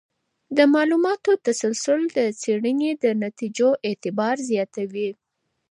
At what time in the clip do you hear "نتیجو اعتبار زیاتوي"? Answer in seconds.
3.25-5.09